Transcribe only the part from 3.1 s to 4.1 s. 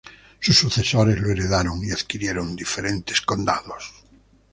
condados.